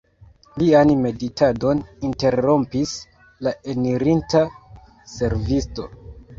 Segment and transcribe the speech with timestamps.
[0.61, 2.95] Lian meditadon interrompis
[3.49, 4.45] la enirinta
[5.17, 5.91] servisto.